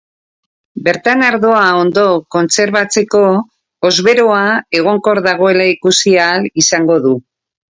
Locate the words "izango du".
6.65-7.15